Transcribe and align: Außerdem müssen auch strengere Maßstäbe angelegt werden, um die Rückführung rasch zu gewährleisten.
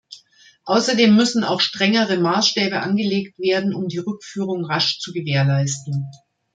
Außerdem 0.63 1.15
müssen 1.15 1.43
auch 1.43 1.61
strengere 1.61 2.17
Maßstäbe 2.17 2.79
angelegt 2.81 3.37
werden, 3.37 3.75
um 3.75 3.87
die 3.87 3.99
Rückführung 3.99 4.65
rasch 4.65 4.97
zu 4.97 5.13
gewährleisten. 5.13 6.07